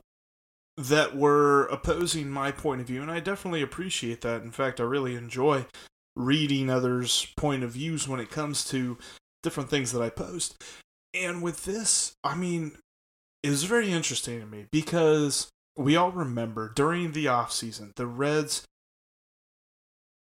that 0.78 1.18
were 1.18 1.66
opposing 1.66 2.30
my 2.30 2.50
point 2.50 2.80
of 2.80 2.88
view, 2.88 3.02
and 3.02 3.12
I 3.12 3.20
definitely 3.20 3.62
appreciate 3.62 4.22
that. 4.22 4.42
In 4.42 4.52
fact, 4.52 4.80
I 4.80 4.84
really 4.84 5.16
enjoy 5.16 5.66
reading 6.15 6.70
others' 6.70 7.27
point 7.38 7.63
of 7.63 7.72
views 7.72 8.08
when 8.08 8.20
it 8.20 8.29
comes 8.29 8.65
to 8.65 8.98
different 9.41 9.70
things 9.70 9.91
that 9.91 10.01
I 10.01 10.10
post. 10.10 10.63
And 11.13 11.41
with 11.41 11.65
this, 11.65 12.13
I 12.24 12.36
mean, 12.36 12.77
it 13.43 13.50
was 13.50 13.63
very 13.63 13.91
interesting 13.91 14.39
to 14.39 14.46
me 14.46 14.65
because 14.72 15.50
we 15.77 15.96
all 15.96 16.12
remember 16.12 16.72
during 16.74 17.12
the 17.12 17.25
offseason, 17.25 17.96
the 17.96 18.08
Reds 18.08 18.63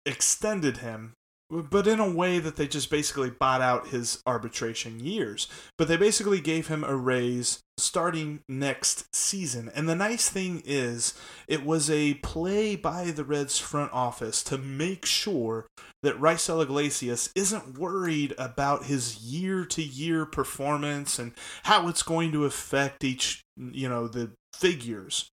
extended 0.05 0.77
him, 0.77 1.13
but 1.49 1.87
in 1.87 1.99
a 1.99 2.09
way 2.09 2.39
that 2.39 2.57
they 2.57 2.67
just 2.67 2.89
basically 2.89 3.29
bought 3.29 3.61
out 3.61 3.87
his 3.87 4.21
arbitration 4.25 4.99
years. 4.99 5.47
But 5.77 5.87
they 5.87 5.97
basically 5.97 6.41
gave 6.41 6.67
him 6.67 6.83
a 6.83 6.95
raise 6.95 7.59
starting 7.77 8.41
next 8.49 9.05
season. 9.15 9.71
And 9.73 9.87
the 9.87 9.95
nice 9.95 10.27
thing 10.27 10.61
is, 10.65 11.13
it 11.47 11.65
was 11.65 11.89
a 11.89 12.15
play 12.15 12.75
by 12.75 13.11
the 13.11 13.23
Reds 13.23 13.59
front 13.59 13.93
office 13.93 14.43
to 14.43 14.57
make 14.57 15.05
sure 15.05 15.67
that 16.03 16.19
Raisel 16.19 16.61
Iglesias 16.61 17.31
isn't 17.35 17.77
worried 17.77 18.33
about 18.37 18.85
his 18.85 19.17
year 19.17 19.63
to 19.65 19.81
year 19.81 20.25
performance 20.25 21.17
and 21.17 21.33
how 21.63 21.87
it's 21.87 22.03
going 22.03 22.31
to 22.33 22.45
affect 22.45 23.03
each, 23.03 23.41
you 23.55 23.87
know, 23.87 24.07
the 24.07 24.31
figures 24.53 25.29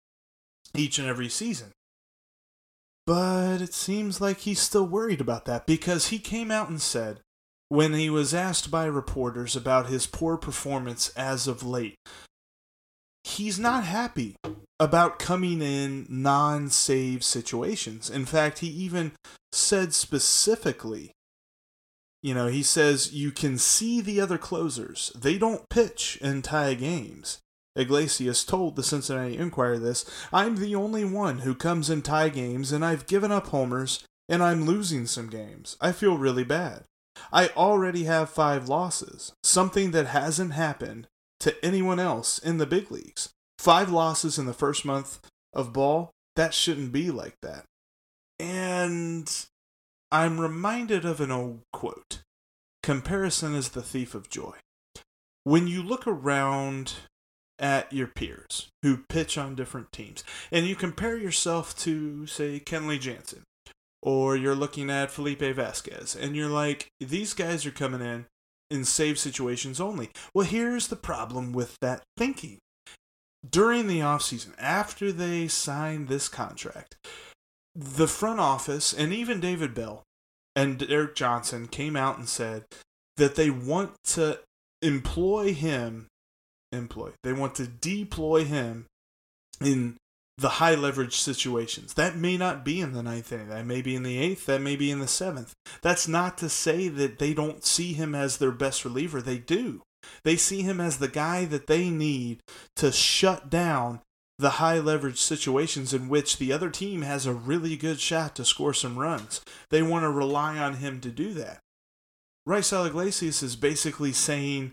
each 0.75 0.97
and 0.97 1.07
every 1.07 1.29
season. 1.29 1.71
But 3.09 3.59
it 3.59 3.73
seems 3.73 4.21
like 4.21 4.41
he's 4.41 4.59
still 4.59 4.85
worried 4.85 5.19
about 5.19 5.45
that 5.45 5.65
because 5.65 6.09
he 6.09 6.19
came 6.19 6.51
out 6.51 6.69
and 6.69 6.79
said, 6.79 7.21
when 7.67 7.93
he 7.95 8.07
was 8.07 8.35
asked 8.35 8.69
by 8.69 8.85
reporters 8.85 9.55
about 9.55 9.87
his 9.87 10.05
poor 10.05 10.37
performance 10.37 11.09
as 11.15 11.47
of 11.47 11.63
late, 11.63 11.95
he's 13.23 13.57
not 13.57 13.83
happy 13.83 14.35
about 14.79 15.17
coming 15.17 15.59
in 15.59 16.05
non 16.07 16.69
save 16.69 17.23
situations. 17.23 18.11
In 18.11 18.27
fact, 18.27 18.59
he 18.59 18.67
even 18.67 19.13
said 19.51 19.95
specifically, 19.95 21.11
you 22.21 22.35
know, 22.35 22.45
he 22.45 22.61
says, 22.61 23.11
you 23.11 23.31
can 23.31 23.57
see 23.57 24.01
the 24.01 24.21
other 24.21 24.37
closers. 24.37 25.11
They 25.15 25.39
don't 25.39 25.67
pitch 25.67 26.19
and 26.21 26.43
tie 26.43 26.75
games. 26.75 27.39
Iglesias 27.79 28.43
told 28.43 28.75
the 28.75 28.83
Cincinnati 28.83 29.37
Enquirer 29.37 29.79
this 29.79 30.05
I'm 30.33 30.57
the 30.57 30.75
only 30.75 31.05
one 31.05 31.39
who 31.39 31.55
comes 31.55 31.89
in 31.89 32.01
tie 32.01 32.29
games, 32.29 32.71
and 32.71 32.83
I've 32.83 33.07
given 33.07 33.31
up 33.31 33.47
homers, 33.47 34.03
and 34.27 34.43
I'm 34.43 34.65
losing 34.65 35.05
some 35.05 35.29
games. 35.29 35.77
I 35.79 35.91
feel 35.91 36.17
really 36.17 36.43
bad. 36.43 36.83
I 37.31 37.47
already 37.49 38.03
have 38.03 38.29
five 38.29 38.69
losses, 38.69 39.33
something 39.43 39.91
that 39.91 40.07
hasn't 40.07 40.53
happened 40.53 41.07
to 41.39 41.55
anyone 41.65 41.99
else 41.99 42.37
in 42.37 42.57
the 42.57 42.65
big 42.65 42.91
leagues. 42.91 43.29
Five 43.57 43.91
losses 43.91 44.37
in 44.37 44.45
the 44.45 44.53
first 44.53 44.85
month 44.85 45.19
of 45.53 45.73
ball, 45.73 46.11
that 46.35 46.53
shouldn't 46.53 46.91
be 46.91 47.11
like 47.11 47.35
that. 47.41 47.65
And 48.39 49.29
I'm 50.11 50.39
reminded 50.39 51.05
of 51.05 51.19
an 51.19 51.31
old 51.31 51.61
quote 51.73 52.21
Comparison 52.81 53.55
is 53.55 53.69
the 53.69 53.81
thief 53.81 54.15
of 54.15 54.29
joy. 54.29 54.55
When 55.43 55.67
you 55.67 55.83
look 55.83 56.07
around 56.07 56.93
at 57.59 57.91
your 57.91 58.07
peers 58.07 58.69
who 58.83 59.03
pitch 59.09 59.37
on 59.37 59.55
different 59.55 59.91
teams 59.91 60.23
and 60.51 60.65
you 60.65 60.75
compare 60.75 61.17
yourself 61.17 61.77
to, 61.79 62.25
say, 62.25 62.59
Kenley 62.59 62.99
Jansen, 62.99 63.43
or 64.01 64.35
you're 64.35 64.55
looking 64.55 64.89
at 64.89 65.11
Felipe 65.11 65.41
Vazquez, 65.41 66.15
and 66.19 66.35
you're 66.35 66.49
like, 66.49 66.87
these 66.99 67.33
guys 67.33 67.65
are 67.65 67.71
coming 67.71 68.01
in 68.01 68.25
in 68.71 68.85
save 68.85 69.19
situations 69.19 69.81
only. 69.81 70.09
Well, 70.33 70.45
here's 70.45 70.87
the 70.87 70.95
problem 70.95 71.51
with 71.51 71.77
that 71.81 72.03
thinking. 72.17 72.59
During 73.47 73.87
the 73.87 73.99
offseason, 73.99 74.53
after 74.59 75.11
they 75.11 75.47
signed 75.47 76.07
this 76.07 76.27
contract, 76.27 76.95
the 77.75 78.07
front 78.07 78.39
office 78.39 78.93
and 78.93 79.13
even 79.13 79.39
David 79.39 79.73
Bell 79.73 80.03
and 80.55 80.77
Derek 80.77 81.15
Johnson 81.15 81.67
came 81.67 81.95
out 81.95 82.17
and 82.17 82.27
said 82.27 82.65
that 83.17 83.35
they 83.35 83.49
want 83.49 83.93
to 84.05 84.39
employ 84.81 85.53
him 85.53 86.07
employ. 86.71 87.11
They 87.23 87.33
want 87.33 87.55
to 87.55 87.67
deploy 87.67 88.43
him 88.45 88.85
in 89.61 89.97
the 90.37 90.49
high 90.49 90.75
leverage 90.75 91.17
situations. 91.17 91.93
That 91.95 92.15
may 92.15 92.37
not 92.37 92.63
be 92.63 92.79
in 92.79 92.93
the 92.93 93.03
ninth 93.03 93.31
inning. 93.31 93.49
That 93.49 93.65
may 93.65 93.81
be 93.81 93.95
in 93.95 94.03
the 94.03 94.17
eighth. 94.17 94.45
That 94.45 94.61
may 94.61 94.75
be 94.75 94.89
in 94.89 94.99
the 94.99 95.07
seventh. 95.07 95.53
That's 95.81 96.07
not 96.07 96.37
to 96.37 96.49
say 96.49 96.87
that 96.87 97.19
they 97.19 97.33
don't 97.33 97.65
see 97.65 97.93
him 97.93 98.15
as 98.15 98.37
their 98.37 98.51
best 98.51 98.85
reliever. 98.85 99.21
They 99.21 99.37
do. 99.37 99.81
They 100.23 100.37
see 100.37 100.61
him 100.61 100.79
as 100.79 100.97
the 100.97 101.09
guy 101.09 101.45
that 101.45 101.67
they 101.67 101.89
need 101.89 102.41
to 102.77 102.91
shut 102.91 103.49
down 103.49 104.01
the 104.37 104.51
high 104.51 104.79
leverage 104.79 105.19
situations 105.19 105.93
in 105.93 106.07
which 106.07 106.37
the 106.37 106.53
other 106.53 106.69
team 106.69 107.01
has 107.01 107.25
a 107.25 107.33
really 107.33 107.75
good 107.75 107.99
shot 107.99 108.35
to 108.35 108.45
score 108.45 108.73
some 108.73 108.97
runs. 108.97 109.41
They 109.69 109.81
want 109.83 110.03
to 110.03 110.09
rely 110.09 110.57
on 110.57 110.75
him 110.75 111.01
to 111.01 111.09
do 111.09 111.33
that. 111.33 111.59
Rice 112.45 112.71
Iglesias 112.71 113.43
is 113.43 113.57
basically 113.57 114.13
saying 114.13 114.71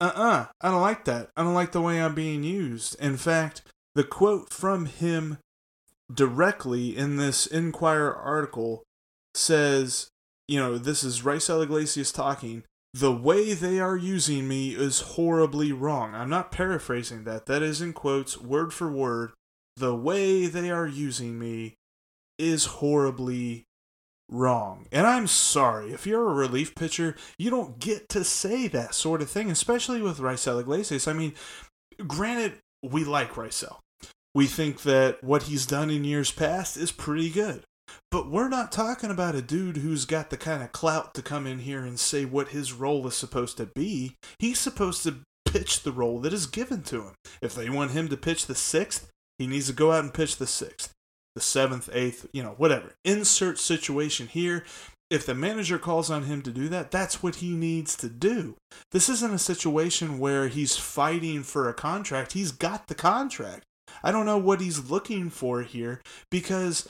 uh-uh, 0.00 0.46
I 0.60 0.70
don't 0.70 0.80
like 0.80 1.04
that. 1.04 1.30
I 1.36 1.42
don't 1.42 1.54
like 1.54 1.72
the 1.72 1.80
way 1.80 2.00
I'm 2.00 2.14
being 2.14 2.42
used. 2.42 2.98
In 3.00 3.16
fact, 3.16 3.62
the 3.94 4.04
quote 4.04 4.52
from 4.52 4.86
him 4.86 5.38
directly 6.12 6.96
in 6.96 7.16
this 7.16 7.46
Enquirer 7.46 8.14
article 8.14 8.82
says, 9.34 10.08
you 10.48 10.58
know, 10.58 10.78
this 10.78 11.04
is 11.04 11.22
Raisel 11.22 11.62
Iglesias 11.62 12.12
talking. 12.12 12.64
The 12.92 13.12
way 13.12 13.54
they 13.54 13.78
are 13.78 13.96
using 13.96 14.48
me 14.48 14.74
is 14.74 15.00
horribly 15.00 15.70
wrong. 15.70 16.14
I'm 16.14 16.30
not 16.30 16.50
paraphrasing 16.50 17.24
that. 17.24 17.46
That 17.46 17.62
is 17.62 17.80
in 17.80 17.92
quotes, 17.92 18.36
word 18.36 18.72
for 18.72 18.90
word. 18.90 19.30
The 19.76 19.94
way 19.94 20.46
they 20.46 20.70
are 20.70 20.88
using 20.88 21.38
me 21.38 21.76
is 22.36 22.64
horribly 22.66 23.66
wrong. 24.30 24.86
And 24.92 25.06
I'm 25.06 25.26
sorry, 25.26 25.92
if 25.92 26.06
you're 26.06 26.30
a 26.30 26.34
relief 26.34 26.74
pitcher, 26.74 27.16
you 27.38 27.50
don't 27.50 27.78
get 27.78 28.08
to 28.10 28.24
say 28.24 28.68
that 28.68 28.94
sort 28.94 29.22
of 29.22 29.30
thing, 29.30 29.50
especially 29.50 30.00
with 30.00 30.18
Raisel 30.18 30.60
Iglesias. 30.60 31.08
I 31.08 31.12
mean, 31.12 31.34
granted, 32.06 32.54
we 32.82 33.04
like 33.04 33.32
Raisel. 33.32 33.78
We 34.34 34.46
think 34.46 34.82
that 34.82 35.22
what 35.24 35.44
he's 35.44 35.66
done 35.66 35.90
in 35.90 36.04
years 36.04 36.30
past 36.30 36.76
is 36.76 36.92
pretty 36.92 37.30
good. 37.30 37.64
But 38.10 38.30
we're 38.30 38.48
not 38.48 38.70
talking 38.70 39.10
about 39.10 39.34
a 39.34 39.42
dude 39.42 39.78
who's 39.78 40.04
got 40.04 40.30
the 40.30 40.36
kind 40.36 40.62
of 40.62 40.72
clout 40.72 41.14
to 41.14 41.22
come 41.22 41.46
in 41.46 41.60
here 41.60 41.80
and 41.80 41.98
say 41.98 42.24
what 42.24 42.48
his 42.48 42.72
role 42.72 43.06
is 43.08 43.16
supposed 43.16 43.56
to 43.56 43.66
be. 43.66 44.14
He's 44.38 44.60
supposed 44.60 45.02
to 45.02 45.20
pitch 45.44 45.82
the 45.82 45.92
role 45.92 46.20
that 46.20 46.32
is 46.32 46.46
given 46.46 46.82
to 46.84 47.02
him. 47.02 47.14
If 47.42 47.54
they 47.54 47.68
want 47.68 47.90
him 47.90 48.08
to 48.08 48.16
pitch 48.16 48.46
the 48.46 48.54
sixth, 48.54 49.08
he 49.38 49.46
needs 49.46 49.66
to 49.66 49.72
go 49.72 49.90
out 49.90 50.04
and 50.04 50.14
pitch 50.14 50.36
the 50.36 50.46
sixth, 50.46 50.92
the 51.34 51.40
seventh, 51.40 51.88
eighth, 51.92 52.26
you 52.32 52.42
know, 52.42 52.54
whatever. 52.56 52.94
Insert 53.04 53.58
situation 53.58 54.26
here. 54.26 54.64
If 55.10 55.26
the 55.26 55.34
manager 55.34 55.78
calls 55.78 56.08
on 56.08 56.24
him 56.24 56.40
to 56.42 56.52
do 56.52 56.68
that, 56.68 56.92
that's 56.92 57.22
what 57.22 57.36
he 57.36 57.50
needs 57.50 57.96
to 57.96 58.08
do. 58.08 58.56
This 58.92 59.08
isn't 59.08 59.34
a 59.34 59.38
situation 59.38 60.20
where 60.20 60.46
he's 60.46 60.76
fighting 60.76 61.42
for 61.42 61.68
a 61.68 61.74
contract. 61.74 62.32
He's 62.32 62.52
got 62.52 62.86
the 62.86 62.94
contract. 62.94 63.64
I 64.04 64.12
don't 64.12 64.26
know 64.26 64.38
what 64.38 64.60
he's 64.60 64.90
looking 64.90 65.28
for 65.30 65.62
here 65.62 66.00
because 66.30 66.88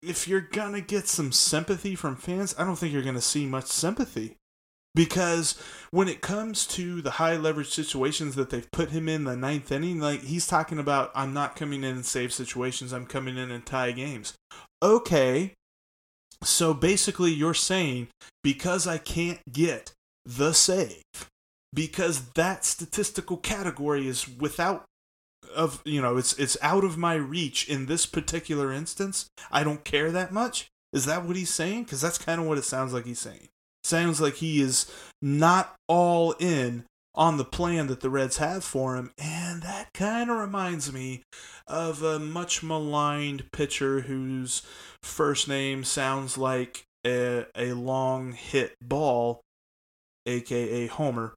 if 0.00 0.28
you're 0.28 0.40
gonna 0.40 0.80
get 0.80 1.08
some 1.08 1.32
sympathy 1.32 1.96
from 1.96 2.14
fans, 2.14 2.54
I 2.56 2.64
don't 2.64 2.76
think 2.76 2.92
you're 2.92 3.02
gonna 3.02 3.20
see 3.20 3.46
much 3.46 3.66
sympathy. 3.66 4.36
Because 4.96 5.60
when 5.90 6.08
it 6.08 6.22
comes 6.22 6.66
to 6.68 7.02
the 7.02 7.12
high 7.12 7.36
leverage 7.36 7.68
situations 7.68 8.34
that 8.34 8.48
they've 8.48 8.70
put 8.72 8.90
him 8.90 9.10
in 9.10 9.24
the 9.24 9.36
ninth 9.36 9.70
inning, 9.70 10.00
like 10.00 10.22
he's 10.22 10.46
talking 10.46 10.78
about, 10.78 11.12
I'm 11.14 11.34
not 11.34 11.54
coming 11.54 11.84
in 11.84 11.96
and 11.96 12.06
save 12.06 12.32
situations, 12.32 12.94
I'm 12.94 13.04
coming 13.04 13.36
in 13.36 13.50
and 13.50 13.64
tie 13.64 13.92
games. 13.92 14.32
Okay, 14.82 15.52
so 16.42 16.72
basically 16.72 17.30
you're 17.30 17.52
saying 17.52 18.08
because 18.42 18.86
I 18.86 18.96
can't 18.96 19.40
get 19.52 19.92
the 20.24 20.54
save, 20.54 21.02
because 21.74 22.30
that 22.30 22.64
statistical 22.64 23.36
category 23.36 24.08
is 24.08 24.26
without 24.26 24.86
of 25.54 25.80
you 25.84 26.02
know 26.02 26.16
it's 26.16 26.32
it's 26.38 26.56
out 26.60 26.84
of 26.84 26.98
my 26.98 27.14
reach 27.14 27.68
in 27.68 27.84
this 27.86 28.06
particular 28.06 28.72
instance. 28.72 29.28
I 29.52 29.62
don't 29.62 29.84
care 29.84 30.10
that 30.10 30.32
much. 30.32 30.68
Is 30.92 31.04
that 31.04 31.24
what 31.24 31.36
he's 31.36 31.52
saying? 31.52 31.84
Because 31.84 32.00
that's 32.00 32.18
kind 32.18 32.40
of 32.40 32.46
what 32.46 32.58
it 32.58 32.64
sounds 32.64 32.94
like 32.94 33.04
he's 33.04 33.18
saying 33.18 33.48
sounds 33.86 34.20
like 34.20 34.34
he 34.34 34.60
is 34.60 34.90
not 35.22 35.74
all 35.88 36.32
in 36.32 36.84
on 37.14 37.38
the 37.38 37.44
plan 37.44 37.86
that 37.86 38.00
the 38.00 38.10
reds 38.10 38.36
have 38.36 38.62
for 38.62 38.96
him 38.96 39.10
and 39.16 39.62
that 39.62 39.88
kind 39.94 40.30
of 40.30 40.36
reminds 40.36 40.92
me 40.92 41.22
of 41.66 42.02
a 42.02 42.18
much 42.18 42.62
maligned 42.62 43.50
pitcher 43.52 44.00
whose 44.00 44.62
first 45.02 45.48
name 45.48 45.82
sounds 45.82 46.36
like 46.36 46.84
a, 47.06 47.46
a 47.56 47.72
long 47.72 48.32
hit 48.32 48.74
ball 48.82 49.40
aka 50.26 50.86
homer 50.88 51.34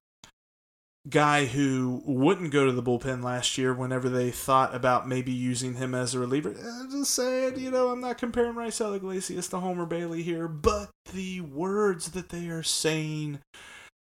guy 1.09 1.45
who 1.45 2.01
wouldn't 2.05 2.51
go 2.51 2.65
to 2.65 2.71
the 2.71 2.83
bullpen 2.83 3.23
last 3.23 3.57
year 3.57 3.73
whenever 3.73 4.09
they 4.09 4.31
thought 4.31 4.73
about 4.75 5.07
maybe 5.07 5.31
using 5.31 5.75
him 5.75 5.95
as 5.95 6.13
a 6.13 6.19
reliever. 6.19 6.51
Eh, 6.51 6.69
I'm 6.81 6.91
just 6.91 7.13
saying, 7.13 7.60
you 7.60 7.71
know, 7.71 7.89
I'm 7.89 8.01
not 8.01 8.17
comparing 8.17 8.53
Raisel 8.53 8.95
Iglesias 8.95 9.47
to 9.49 9.60
Homer 9.60 9.86
Bailey 9.86 10.23
here, 10.23 10.47
but 10.47 10.89
the 11.13 11.41
words 11.41 12.12
that 12.12 12.29
they 12.29 12.47
are 12.47 12.63
saying 12.63 13.39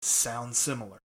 sound 0.03 0.57
similar. 0.57 0.99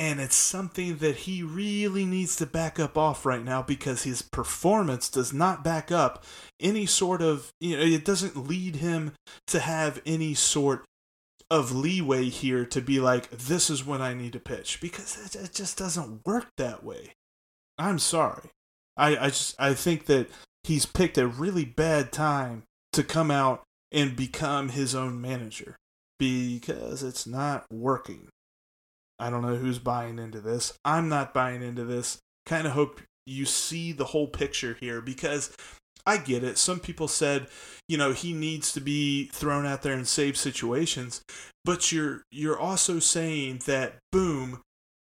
And 0.00 0.20
it's 0.20 0.36
something 0.36 0.98
that 0.98 1.16
he 1.16 1.42
really 1.42 2.04
needs 2.04 2.36
to 2.36 2.46
back 2.46 2.78
up 2.78 2.96
off 2.96 3.26
right 3.26 3.44
now 3.44 3.62
because 3.62 4.04
his 4.04 4.22
performance 4.22 5.08
does 5.08 5.32
not 5.32 5.64
back 5.64 5.90
up 5.90 6.24
any 6.60 6.86
sort 6.86 7.20
of, 7.20 7.50
you 7.60 7.76
know, 7.76 7.82
it 7.82 8.04
doesn't 8.04 8.36
lead 8.36 8.76
him 8.76 9.14
to 9.48 9.58
have 9.58 10.00
any 10.06 10.34
sort 10.34 10.84
of 11.50 11.72
leeway 11.72 12.28
here 12.28 12.64
to 12.66 12.80
be 12.80 13.00
like, 13.00 13.30
this 13.30 13.70
is 13.70 13.86
when 13.86 14.02
I 14.02 14.14
need 14.14 14.32
to 14.34 14.40
pitch 14.40 14.80
because 14.80 15.18
it, 15.24 15.40
it 15.40 15.52
just 15.52 15.78
doesn't 15.78 16.26
work 16.26 16.46
that 16.56 16.84
way. 16.84 17.14
I'm 17.78 17.98
sorry. 17.98 18.50
I, 18.96 19.16
I 19.16 19.26
just 19.28 19.54
I 19.58 19.74
think 19.74 20.06
that 20.06 20.28
he's 20.64 20.84
picked 20.84 21.16
a 21.16 21.26
really 21.26 21.64
bad 21.64 22.12
time 22.12 22.64
to 22.92 23.02
come 23.02 23.30
out 23.30 23.62
and 23.92 24.16
become 24.16 24.70
his 24.70 24.94
own 24.94 25.20
manager 25.20 25.76
because 26.18 27.02
it's 27.02 27.26
not 27.26 27.64
working. 27.70 28.28
I 29.18 29.30
don't 29.30 29.42
know 29.42 29.56
who's 29.56 29.78
buying 29.78 30.18
into 30.18 30.40
this. 30.40 30.76
I'm 30.84 31.08
not 31.08 31.32
buying 31.32 31.62
into 31.62 31.84
this. 31.84 32.18
Kind 32.44 32.66
of 32.66 32.72
hope 32.72 33.00
you 33.26 33.44
see 33.44 33.92
the 33.92 34.06
whole 34.06 34.28
picture 34.28 34.76
here 34.80 35.00
because 35.00 35.56
I 36.08 36.16
get 36.16 36.42
it. 36.42 36.56
Some 36.56 36.80
people 36.80 37.06
said, 37.06 37.48
you 37.86 37.98
know, 37.98 38.12
he 38.12 38.32
needs 38.32 38.72
to 38.72 38.80
be 38.80 39.26
thrown 39.26 39.66
out 39.66 39.82
there 39.82 39.92
and 39.92 40.08
save 40.08 40.38
situations, 40.38 41.22
but 41.66 41.92
you're 41.92 42.22
you're 42.30 42.58
also 42.58 42.98
saying 42.98 43.60
that 43.66 43.96
boom, 44.10 44.62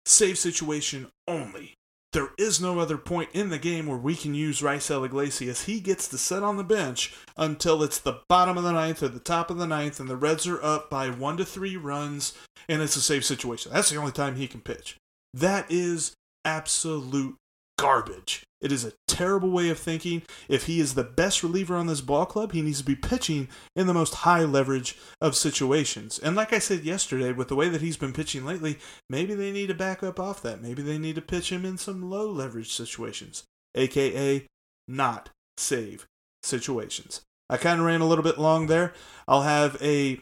save 0.06 0.38
situation 0.38 1.08
only. 1.26 1.74
There 2.12 2.30
is 2.38 2.60
no 2.60 2.78
other 2.78 2.96
point 2.96 3.30
in 3.32 3.50
the 3.50 3.58
game 3.58 3.86
where 3.86 3.98
we 3.98 4.14
can 4.14 4.34
use 4.34 4.60
Raisel 4.60 5.04
Iglesias. 5.04 5.64
He 5.64 5.80
gets 5.80 6.06
to 6.06 6.16
sit 6.16 6.44
on 6.44 6.58
the 6.58 6.62
bench 6.62 7.12
until 7.36 7.82
it's 7.82 7.98
the 7.98 8.20
bottom 8.28 8.56
of 8.56 8.62
the 8.62 8.70
ninth 8.70 9.02
or 9.02 9.08
the 9.08 9.18
top 9.18 9.50
of 9.50 9.58
the 9.58 9.66
ninth, 9.66 9.98
and 9.98 10.08
the 10.08 10.16
Reds 10.16 10.46
are 10.46 10.62
up 10.62 10.88
by 10.90 11.10
one 11.10 11.36
to 11.38 11.44
three 11.44 11.76
runs, 11.76 12.34
and 12.68 12.80
it's 12.80 12.94
a 12.94 13.00
safe 13.00 13.24
situation. 13.24 13.72
That's 13.72 13.90
the 13.90 13.96
only 13.96 14.12
time 14.12 14.36
he 14.36 14.46
can 14.46 14.60
pitch. 14.60 14.96
That 15.34 15.66
is 15.68 16.14
absolute 16.44 17.34
garbage. 17.78 18.44
It 18.60 18.72
is 18.72 18.84
a 18.84 18.92
terrible 19.06 19.50
way 19.50 19.68
of 19.68 19.78
thinking. 19.78 20.22
If 20.48 20.64
he 20.64 20.80
is 20.80 20.94
the 20.94 21.04
best 21.04 21.42
reliever 21.42 21.76
on 21.76 21.86
this 21.86 22.00
ball 22.00 22.24
club, 22.24 22.52
he 22.52 22.62
needs 22.62 22.78
to 22.78 22.84
be 22.84 22.96
pitching 22.96 23.48
in 23.76 23.86
the 23.86 23.94
most 23.94 24.14
high 24.14 24.44
leverage 24.44 24.96
of 25.20 25.36
situations. 25.36 26.18
And 26.18 26.34
like 26.34 26.52
I 26.52 26.58
said 26.58 26.84
yesterday, 26.84 27.32
with 27.32 27.48
the 27.48 27.56
way 27.56 27.68
that 27.68 27.82
he's 27.82 27.98
been 27.98 28.14
pitching 28.14 28.46
lately, 28.46 28.78
maybe 29.10 29.34
they 29.34 29.52
need 29.52 29.66
to 29.66 29.74
back 29.74 30.02
up 30.02 30.18
off 30.18 30.40
that. 30.42 30.62
Maybe 30.62 30.82
they 30.82 30.98
need 30.98 31.16
to 31.16 31.20
pitch 31.20 31.52
him 31.52 31.64
in 31.64 31.76
some 31.76 32.08
low 32.08 32.30
leverage 32.30 32.72
situations, 32.72 33.44
aka 33.74 34.46
not 34.88 35.28
save 35.58 36.06
situations. 36.42 37.20
I 37.50 37.58
kind 37.58 37.80
of 37.80 37.86
ran 37.86 38.00
a 38.00 38.06
little 38.06 38.24
bit 38.24 38.38
long 38.38 38.66
there. 38.66 38.94
I'll 39.28 39.42
have 39.42 39.76
a 39.82 40.20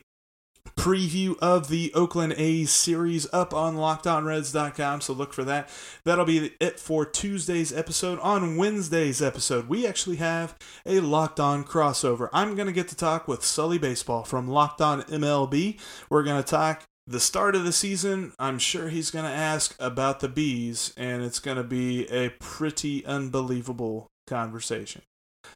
preview 0.76 1.36
of 1.40 1.68
the 1.68 1.92
Oakland 1.94 2.34
A's 2.36 2.70
series 2.70 3.26
up 3.32 3.54
on 3.54 3.76
lockedonreds.com, 3.76 5.00
so 5.00 5.12
look 5.12 5.32
for 5.32 5.44
that. 5.44 5.68
That'll 6.04 6.24
be 6.24 6.54
it 6.60 6.80
for 6.80 7.04
Tuesday's 7.04 7.72
episode. 7.72 8.18
On 8.20 8.56
Wednesday's 8.56 9.22
episode, 9.22 9.68
we 9.68 9.86
actually 9.86 10.16
have 10.16 10.56
a 10.84 11.00
Locked 11.00 11.38
On 11.38 11.64
crossover. 11.64 12.28
I'm 12.32 12.54
going 12.54 12.66
to 12.66 12.72
get 12.72 12.88
to 12.88 12.96
talk 12.96 13.28
with 13.28 13.44
Sully 13.44 13.78
Baseball 13.78 14.24
from 14.24 14.48
Locked 14.48 14.80
On 14.80 15.02
MLB. 15.02 15.78
We're 16.10 16.24
going 16.24 16.42
to 16.42 16.48
talk 16.48 16.82
the 17.06 17.20
start 17.20 17.54
of 17.54 17.64
the 17.64 17.72
season. 17.72 18.32
I'm 18.38 18.58
sure 18.58 18.88
he's 18.88 19.10
going 19.10 19.24
to 19.24 19.30
ask 19.30 19.76
about 19.78 20.20
the 20.20 20.28
bees, 20.28 20.92
and 20.96 21.22
it's 21.22 21.38
going 21.38 21.56
to 21.58 21.64
be 21.64 22.06
a 22.08 22.30
pretty 22.40 23.04
unbelievable 23.06 24.08
conversation. 24.26 25.02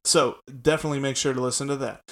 So 0.05 0.38
definitely 0.62 1.01
make 1.01 1.16
sure 1.16 1.33
to 1.33 1.40
listen 1.40 1.69
to 1.69 1.77
that 1.77 2.03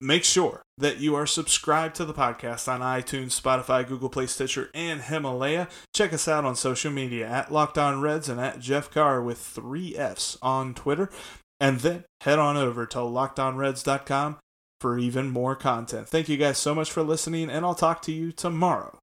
make 0.00 0.24
sure 0.24 0.62
that 0.78 0.98
you 0.98 1.14
are 1.14 1.26
subscribed 1.26 1.94
to 1.96 2.04
the 2.04 2.14
podcast 2.14 2.68
on 2.68 2.80
iTunes, 2.80 3.40
Spotify, 3.40 3.86
Google 3.86 4.08
Play, 4.08 4.26
Stitcher, 4.26 4.70
and 4.74 5.02
Himalaya. 5.02 5.68
Check 5.94 6.12
us 6.12 6.28
out 6.28 6.44
on 6.44 6.56
social 6.56 6.90
media 6.90 7.26
at 7.26 7.52
Locked 7.52 7.78
On 7.78 8.00
Reds 8.00 8.28
and 8.28 8.40
at 8.40 8.60
Jeff 8.60 8.90
Carr 8.90 9.22
with 9.22 9.38
three 9.38 9.96
F's 9.96 10.36
on 10.42 10.74
Twitter. 10.74 11.10
And 11.58 11.80
then 11.80 12.04
head 12.20 12.38
on 12.38 12.56
over 12.56 12.84
to 12.86 12.98
lockedonreds.com 12.98 14.38
for 14.80 14.98
even 14.98 15.30
more 15.30 15.56
content. 15.56 16.08
Thank 16.08 16.28
you 16.28 16.36
guys 16.36 16.58
so 16.58 16.74
much 16.74 16.90
for 16.92 17.02
listening, 17.02 17.48
and 17.48 17.64
I'll 17.64 17.74
talk 17.74 18.02
to 18.02 18.12
you 18.12 18.32
tomorrow. 18.32 18.98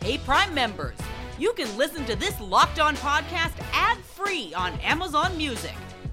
Hey, 0.00 0.18
Prime 0.18 0.54
members, 0.54 0.96
you 1.38 1.52
can 1.54 1.76
listen 1.76 2.04
to 2.06 2.16
this 2.16 2.40
Locked 2.40 2.78
On 2.78 2.96
podcast 2.96 3.52
ad 3.72 3.98
free 3.98 4.54
on 4.54 4.72
Amazon 4.80 5.36
Music. 5.36 5.74